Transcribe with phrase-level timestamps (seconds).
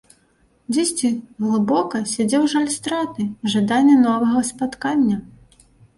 [0.75, 1.09] Дзесьці
[1.43, 5.17] глыбока сядзеў жаль страты, жаданне новага спаткання.